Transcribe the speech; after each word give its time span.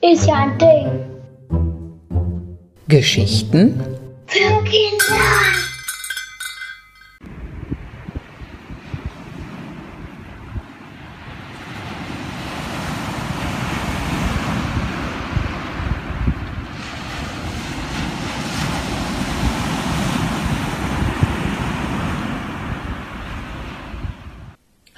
Ist 0.00 0.26
ja 0.26 0.34
ein 0.34 0.58
Ding. 0.58 0.86
Geschichten 2.86 3.80
Für 4.26 4.62
Kinder. 4.64 5.67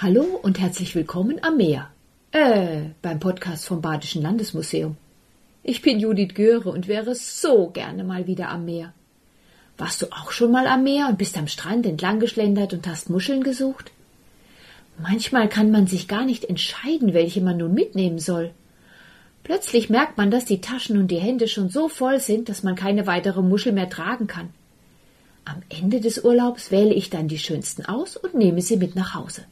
Hallo 0.03 0.25
und 0.41 0.59
herzlich 0.59 0.95
willkommen 0.95 1.45
am 1.45 1.59
Meer. 1.59 1.91
Äh, 2.33 2.85
beim 3.03 3.21
Podcast 3.21 3.67
vom 3.67 3.83
Badischen 3.83 4.23
Landesmuseum. 4.23 4.97
Ich 5.63 5.83
bin 5.83 6.01
Judith 6.01 6.33
Göre 6.33 6.71
und 6.71 6.89
wäre 6.89 7.15
so 7.15 7.69
gerne 7.69 8.03
mal 8.03 8.27
wieder 8.27 8.49
am 8.49 8.65
Meer. 8.65 8.95
Warst 9.77 10.01
du 10.01 10.07
auch 10.07 10.31
schon 10.31 10.53
mal 10.53 10.67
am 10.69 10.85
Meer 10.85 11.09
und 11.11 11.19
bist 11.19 11.37
am 11.37 11.49
Strand 11.49 11.85
entlang 11.85 12.19
geschlendert 12.19 12.73
und 12.73 12.87
hast 12.87 13.11
Muscheln 13.11 13.43
gesucht? 13.43 13.93
Manchmal 14.97 15.51
kann 15.51 15.71
man 15.71 15.87
sich 15.87 16.09
gar 16.09 16.25
nicht 16.25 16.47
entscheiden, 16.47 17.13
welche 17.13 17.43
man 17.43 17.59
nun 17.59 17.75
mitnehmen 17.75 18.21
soll. 18.21 18.53
Plötzlich 19.45 19.91
merkt 19.91 20.17
man, 20.17 20.31
dass 20.31 20.47
die 20.47 20.63
Taschen 20.63 20.97
und 20.97 21.09
die 21.09 21.21
Hände 21.21 21.47
schon 21.47 21.69
so 21.69 21.91
voll 21.91 22.21
sind, 22.21 22.49
dass 22.49 22.63
man 22.63 22.75
keine 22.75 23.07
weitere 23.07 23.43
Muschel 23.43 23.73
mehr 23.73 23.91
tragen 23.91 24.29
kann. 24.29 24.49
Am 25.45 25.61
Ende 25.69 26.01
des 26.01 26.25
Urlaubs 26.25 26.71
wähle 26.71 26.95
ich 26.95 27.11
dann 27.11 27.29
die 27.29 27.39
schönsten 27.39 27.85
aus 27.85 28.17
und 28.17 28.33
nehme 28.33 28.63
sie 28.63 28.79
mit 28.79 28.97
nach 28.97 29.15
Hause. 29.15 29.45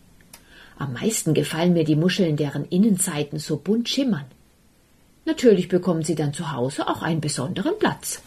Am 0.79 0.93
meisten 0.93 1.35
gefallen 1.35 1.73
mir 1.73 1.85
die 1.85 1.97
Muscheln, 1.97 2.37
deren 2.37 2.65
Innenseiten 2.65 3.39
so 3.39 3.57
bunt 3.57 3.89
schimmern. 3.89 4.27
Natürlich 5.25 5.69
bekommen 5.69 6.05
sie 6.05 6.15
dann 6.15 6.33
zu 6.33 6.53
Hause 6.53 6.87
auch 6.89 7.03
einen 7.03 7.21
besonderen 7.21 7.79
Platz. 7.79 8.23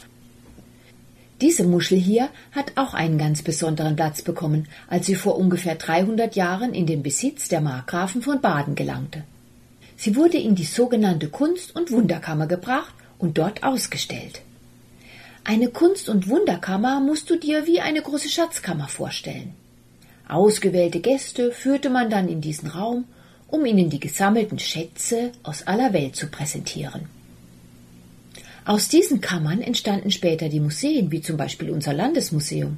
Diese 1.39 1.63
Muschel 1.63 1.97
hier 1.97 2.29
hat 2.51 2.73
auch 2.75 2.93
einen 2.93 3.17
ganz 3.17 3.41
besonderen 3.41 3.95
Platz 3.95 4.21
bekommen, 4.21 4.67
als 4.87 5.07
sie 5.07 5.15
vor 5.15 5.37
ungefähr 5.37 5.75
300 5.75 6.35
Jahren 6.35 6.73
in 6.73 6.85
den 6.85 7.01
Besitz 7.01 7.47
der 7.47 7.61
Markgrafen 7.61 8.21
von 8.21 8.41
Baden 8.41 8.75
gelangte. 8.75 9.23
Sie 9.97 10.15
wurde 10.15 10.37
in 10.37 10.53
die 10.53 10.65
sogenannte 10.65 11.29
Kunst- 11.29 11.75
und 11.75 11.89
Wunderkammer 11.89 12.47
gebracht 12.47 12.93
und 13.17 13.37
dort 13.37 13.63
ausgestellt. 13.63 14.41
Eine 15.43 15.69
Kunst- 15.69 16.09
und 16.09 16.27
Wunderkammer 16.27 16.99
musst 16.99 17.29
du 17.29 17.37
dir 17.37 17.65
wie 17.65 17.79
eine 17.79 18.01
große 18.01 18.29
Schatzkammer 18.29 18.87
vorstellen. 18.87 19.55
Ausgewählte 20.31 21.01
Gäste 21.01 21.51
führte 21.51 21.89
man 21.89 22.09
dann 22.09 22.29
in 22.29 22.39
diesen 22.39 22.69
Raum, 22.69 23.03
um 23.49 23.65
ihnen 23.65 23.89
die 23.89 23.99
gesammelten 23.99 24.59
Schätze 24.59 25.33
aus 25.43 25.67
aller 25.67 25.91
Welt 25.91 26.15
zu 26.15 26.27
präsentieren. 26.27 27.09
Aus 28.63 28.87
diesen 28.87 29.19
Kammern 29.19 29.61
entstanden 29.61 30.09
später 30.09 30.47
die 30.47 30.61
Museen, 30.61 31.11
wie 31.11 31.21
zum 31.21 31.35
Beispiel 31.35 31.69
unser 31.69 31.91
Landesmuseum. 31.91 32.77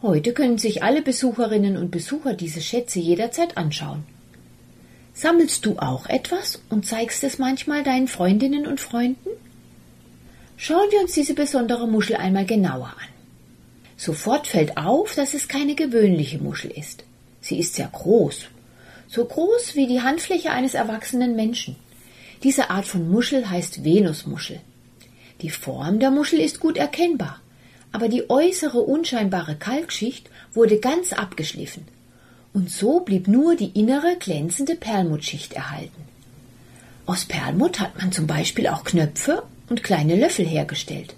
Heute 0.00 0.32
können 0.32 0.58
sich 0.58 0.84
alle 0.84 1.02
Besucherinnen 1.02 1.76
und 1.76 1.90
Besucher 1.90 2.34
diese 2.34 2.60
Schätze 2.60 3.00
jederzeit 3.00 3.56
anschauen. 3.56 4.04
Sammelst 5.12 5.66
du 5.66 5.76
auch 5.76 6.06
etwas 6.06 6.62
und 6.68 6.86
zeigst 6.86 7.24
es 7.24 7.38
manchmal 7.38 7.82
deinen 7.82 8.06
Freundinnen 8.06 8.68
und 8.68 8.80
Freunden? 8.80 9.30
Schauen 10.56 10.88
wir 10.92 11.00
uns 11.00 11.14
diese 11.14 11.34
besondere 11.34 11.88
Muschel 11.88 12.14
einmal 12.14 12.46
genauer 12.46 12.94
an. 12.96 13.19
Sofort 14.00 14.46
fällt 14.46 14.78
auf, 14.78 15.14
dass 15.14 15.34
es 15.34 15.46
keine 15.46 15.74
gewöhnliche 15.74 16.38
Muschel 16.38 16.70
ist. 16.70 17.04
Sie 17.42 17.58
ist 17.58 17.74
sehr 17.74 17.88
groß, 17.88 18.46
so 19.06 19.26
groß 19.26 19.74
wie 19.74 19.86
die 19.86 20.00
Handfläche 20.00 20.52
eines 20.52 20.72
erwachsenen 20.72 21.36
Menschen. 21.36 21.76
Diese 22.42 22.70
Art 22.70 22.86
von 22.86 23.10
Muschel 23.10 23.50
heißt 23.50 23.84
Venusmuschel. 23.84 24.60
Die 25.42 25.50
Form 25.50 26.00
der 26.00 26.10
Muschel 26.10 26.40
ist 26.40 26.60
gut 26.60 26.78
erkennbar, 26.78 27.40
aber 27.92 28.08
die 28.08 28.30
äußere 28.30 28.80
unscheinbare 28.80 29.56
Kalkschicht 29.56 30.30
wurde 30.54 30.80
ganz 30.80 31.12
abgeschliffen, 31.12 31.86
und 32.54 32.70
so 32.70 33.00
blieb 33.00 33.28
nur 33.28 33.54
die 33.54 33.78
innere 33.78 34.16
glänzende 34.18 34.76
Perlmuttschicht 34.76 35.52
erhalten. 35.52 36.08
Aus 37.04 37.26
Perlmutt 37.26 37.80
hat 37.80 37.98
man 37.98 38.12
zum 38.12 38.26
Beispiel 38.26 38.66
auch 38.68 38.82
Knöpfe 38.84 39.42
und 39.68 39.82
kleine 39.82 40.16
Löffel 40.16 40.46
hergestellt. 40.46 41.14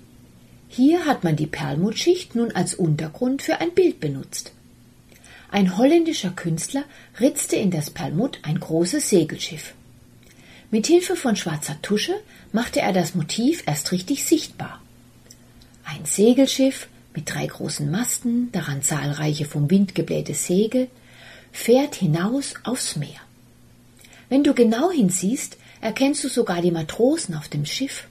Hier 0.74 1.04
hat 1.04 1.22
man 1.22 1.36
die 1.36 1.46
Perlmuttschicht 1.46 2.34
nun 2.34 2.50
als 2.52 2.74
Untergrund 2.74 3.42
für 3.42 3.60
ein 3.60 3.74
Bild 3.74 4.00
benutzt. 4.00 4.52
Ein 5.50 5.76
holländischer 5.76 6.30
Künstler 6.30 6.84
ritzte 7.20 7.56
in 7.56 7.70
das 7.70 7.90
Perlmutt 7.90 8.38
ein 8.42 8.58
großes 8.58 9.10
Segelschiff. 9.10 9.74
Mit 10.70 10.86
Hilfe 10.86 11.14
von 11.14 11.36
schwarzer 11.36 11.76
Tusche 11.82 12.14
machte 12.52 12.80
er 12.80 12.94
das 12.94 13.14
Motiv 13.14 13.64
erst 13.66 13.92
richtig 13.92 14.24
sichtbar. 14.24 14.80
Ein 15.84 16.06
Segelschiff 16.06 16.88
mit 17.14 17.30
drei 17.30 17.44
großen 17.44 17.90
Masten, 17.90 18.50
daran 18.52 18.80
zahlreiche 18.80 19.44
vom 19.44 19.68
Wind 19.68 19.94
geblähte 19.94 20.32
Segel, 20.32 20.88
fährt 21.52 21.96
hinaus 21.96 22.54
aufs 22.64 22.96
Meer. 22.96 23.20
Wenn 24.30 24.42
du 24.42 24.54
genau 24.54 24.90
hinsiehst, 24.90 25.58
erkennst 25.82 26.24
du 26.24 26.28
sogar 26.28 26.62
die 26.62 26.70
Matrosen 26.70 27.34
auf 27.34 27.48
dem 27.48 27.66
Schiff. 27.66 28.08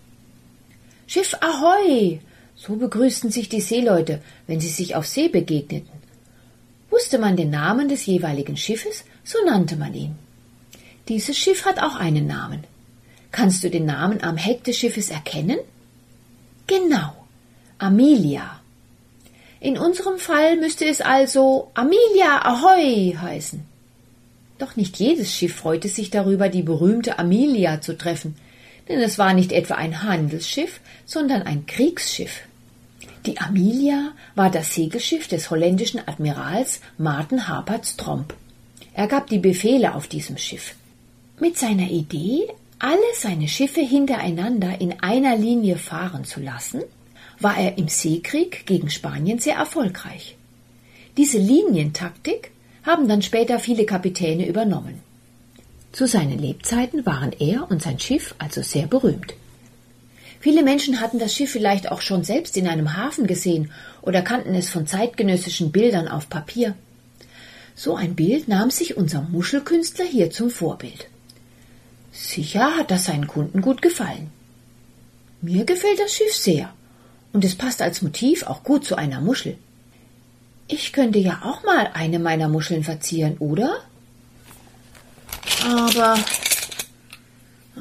Schiff 1.07 1.35
Ahoi! 1.41 2.19
So 2.61 2.75
begrüßten 2.75 3.31
sich 3.31 3.49
die 3.49 3.59
Seeleute, 3.59 4.21
wenn 4.45 4.61
sie 4.61 4.69
sich 4.69 4.93
auf 4.95 5.07
See 5.07 5.29
begegneten. 5.29 5.89
Wusste 6.91 7.17
man 7.17 7.35
den 7.35 7.49
Namen 7.49 7.89
des 7.89 8.05
jeweiligen 8.05 8.55
Schiffes, 8.55 9.03
so 9.23 9.39
nannte 9.43 9.77
man 9.77 9.95
ihn. 9.95 10.13
Dieses 11.07 11.35
Schiff 11.35 11.65
hat 11.65 11.81
auch 11.81 11.95
einen 11.95 12.27
Namen. 12.27 12.63
Kannst 13.31 13.63
du 13.63 13.71
den 13.71 13.87
Namen 13.87 14.23
am 14.23 14.37
Heck 14.37 14.63
des 14.63 14.77
Schiffes 14.77 15.09
erkennen? 15.09 15.57
Genau, 16.67 17.15
Amelia. 17.79 18.59
In 19.59 19.79
unserem 19.79 20.19
Fall 20.19 20.57
müsste 20.57 20.85
es 20.85 21.01
also 21.01 21.71
Amelia 21.73 22.45
Ahoi 22.45 23.15
heißen. 23.19 23.65
Doch 24.59 24.75
nicht 24.75 24.99
jedes 24.99 25.33
Schiff 25.33 25.55
freute 25.55 25.87
sich 25.87 26.11
darüber, 26.11 26.47
die 26.47 26.61
berühmte 26.61 27.17
Amelia 27.17 27.81
zu 27.81 27.97
treffen, 27.97 28.35
denn 28.87 28.99
es 28.99 29.17
war 29.17 29.33
nicht 29.33 29.51
etwa 29.51 29.75
ein 29.75 30.03
Handelsschiff, 30.03 30.79
sondern 31.05 31.41
ein 31.41 31.65
Kriegsschiff. 31.65 32.41
Die 33.25 33.39
Amelia 33.39 34.13
war 34.33 34.49
das 34.49 34.73
Segelschiff 34.73 35.27
des 35.27 35.51
holländischen 35.51 36.01
Admirals 36.07 36.81
Marten 36.97 37.47
Haperts 37.47 37.95
Tromp. 37.95 38.33
Er 38.93 39.07
gab 39.07 39.27
die 39.27 39.37
Befehle 39.37 39.93
auf 39.93 40.07
diesem 40.07 40.37
Schiff. 40.37 40.75
Mit 41.39 41.57
seiner 41.57 41.89
Idee, 41.89 42.47
alle 42.79 42.97
seine 43.15 43.47
Schiffe 43.47 43.81
hintereinander 43.81 44.81
in 44.81 45.01
einer 45.01 45.35
Linie 45.35 45.77
fahren 45.77 46.25
zu 46.25 46.39
lassen, 46.39 46.81
war 47.39 47.57
er 47.57 47.77
im 47.77 47.87
Seekrieg 47.87 48.65
gegen 48.65 48.89
Spanien 48.89 49.37
sehr 49.37 49.55
erfolgreich. 49.55 50.35
Diese 51.15 51.37
Linientaktik 51.37 52.51
haben 52.83 53.07
dann 53.07 53.21
später 53.21 53.59
viele 53.59 53.85
Kapitäne 53.85 54.47
übernommen. 54.47 54.99
Zu 55.91 56.07
seinen 56.07 56.39
Lebzeiten 56.39 57.05
waren 57.05 57.33
er 57.37 57.69
und 57.69 57.83
sein 57.83 57.99
Schiff 57.99 58.33
also 58.39 58.63
sehr 58.63 58.87
berühmt. 58.87 59.35
Viele 60.41 60.63
Menschen 60.63 60.99
hatten 60.99 61.19
das 61.19 61.35
Schiff 61.35 61.51
vielleicht 61.51 61.91
auch 61.91 62.01
schon 62.01 62.23
selbst 62.23 62.57
in 62.57 62.67
einem 62.67 62.97
Hafen 62.97 63.27
gesehen 63.27 63.71
oder 64.01 64.23
kannten 64.23 64.55
es 64.55 64.71
von 64.71 64.87
zeitgenössischen 64.87 65.71
Bildern 65.71 66.07
auf 66.07 66.29
Papier. 66.29 66.75
So 67.75 67.95
ein 67.95 68.15
Bild 68.15 68.47
nahm 68.47 68.71
sich 68.71 68.97
unser 68.97 69.21
Muschelkünstler 69.21 70.05
hier 70.05 70.31
zum 70.31 70.49
Vorbild. 70.49 71.07
Sicher 72.11 72.75
hat 72.75 72.89
das 72.89 73.05
seinen 73.05 73.27
Kunden 73.27 73.61
gut 73.61 73.83
gefallen. 73.83 74.31
Mir 75.41 75.63
gefällt 75.63 75.99
das 75.99 76.13
Schiff 76.13 76.33
sehr, 76.33 76.73
und 77.33 77.45
es 77.45 77.55
passt 77.55 77.81
als 77.81 78.01
Motiv 78.01 78.43
auch 78.43 78.63
gut 78.63 78.83
zu 78.83 78.95
einer 78.95 79.21
Muschel. 79.21 79.57
Ich 80.67 80.91
könnte 80.91 81.19
ja 81.19 81.41
auch 81.43 81.63
mal 81.63 81.91
eine 81.93 82.17
meiner 82.17 82.49
Muscheln 82.49 82.83
verzieren, 82.83 83.37
oder? 83.37 83.77
Aber 85.65 86.17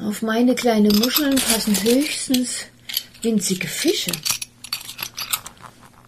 auf 0.05 0.21
meine 0.21 0.55
kleine 0.55 0.89
Muscheln 0.89 1.35
passen 1.35 1.75
höchstens 1.83 2.65
winzige 3.21 3.67
Fische. 3.67 4.11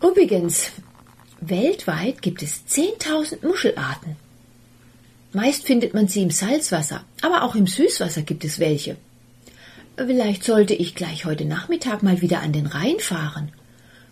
Übrigens, 0.02 0.72
weltweit 1.40 2.22
gibt 2.22 2.42
es 2.42 2.64
10.000 2.70 3.46
Muschelarten. 3.46 4.16
Meist 5.32 5.66
findet 5.66 5.94
man 5.94 6.08
sie 6.08 6.24
im 6.24 6.32
Salzwasser, 6.32 7.04
aber 7.22 7.44
auch 7.44 7.56
im 7.56 7.68
Süßwasser 7.68 8.24
gibt 8.24 8.44
es 8.46 8.60
welche. 8.60 8.98
Vielleicht 9.96 10.44
sollte 10.44 10.74
ich 10.74 10.96
gleich 10.96 11.26
heute 11.26 11.46
Nachmittag 11.46 12.02
mal 12.02 12.22
wieder 12.22 12.40
an 12.40 12.52
den 12.52 12.66
Rhein 12.66 13.00
fahren. 13.00 13.52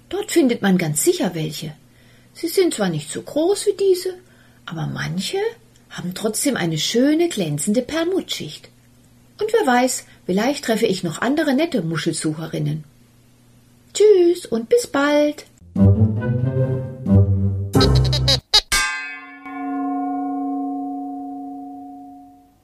Dort 0.09 0.31
findet 0.31 0.61
man 0.61 0.77
ganz 0.77 1.03
sicher 1.03 1.33
welche. 1.33 1.73
Sie 2.33 2.47
sind 2.47 2.75
zwar 2.75 2.89
nicht 2.89 3.09
so 3.11 3.21
groß 3.21 3.65
wie 3.67 3.77
diese, 3.77 4.13
aber 4.65 4.85
manche 4.87 5.37
haben 5.89 6.13
trotzdem 6.13 6.55
eine 6.55 6.77
schöne 6.77 7.29
glänzende 7.29 7.81
Perlmuttschicht. 7.81 8.69
Und 9.41 9.51
wer 9.53 9.65
weiß, 9.65 10.05
vielleicht 10.27 10.65
treffe 10.65 10.85
ich 10.85 11.03
noch 11.03 11.19
andere 11.19 11.55
nette 11.55 11.81
Muschelsucherinnen. 11.81 12.83
Tschüss 13.91 14.45
und 14.45 14.69
bis 14.69 14.85
bald. 14.85 15.45